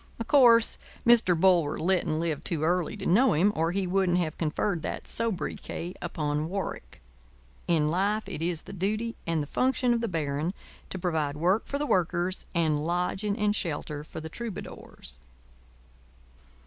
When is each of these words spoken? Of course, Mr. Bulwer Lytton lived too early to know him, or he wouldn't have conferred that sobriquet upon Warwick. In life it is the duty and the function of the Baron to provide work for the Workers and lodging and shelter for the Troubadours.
Of 0.19 0.27
course, 0.27 0.79
Mr. 1.05 1.39
Bulwer 1.39 1.77
Lytton 1.77 2.19
lived 2.19 2.43
too 2.43 2.63
early 2.63 2.97
to 2.97 3.05
know 3.05 3.33
him, 3.33 3.53
or 3.55 3.71
he 3.71 3.85
wouldn't 3.85 4.17
have 4.17 4.35
conferred 4.35 4.81
that 4.81 5.07
sobriquet 5.07 5.93
upon 6.01 6.49
Warwick. 6.49 7.03
In 7.67 7.91
life 7.91 8.27
it 8.27 8.41
is 8.41 8.63
the 8.63 8.73
duty 8.73 9.15
and 9.27 9.43
the 9.43 9.45
function 9.45 9.93
of 9.93 10.01
the 10.01 10.07
Baron 10.07 10.55
to 10.89 10.97
provide 10.97 11.37
work 11.37 11.67
for 11.67 11.77
the 11.77 11.85
Workers 11.85 12.47
and 12.55 12.83
lodging 12.83 13.37
and 13.37 13.55
shelter 13.55 14.03
for 14.03 14.19
the 14.19 14.27
Troubadours. 14.29 15.19